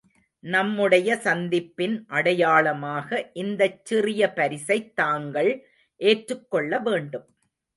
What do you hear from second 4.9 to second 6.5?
தாங்கள் ஏற்றுக்